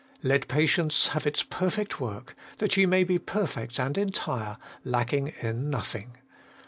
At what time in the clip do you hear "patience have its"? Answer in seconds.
0.47-1.43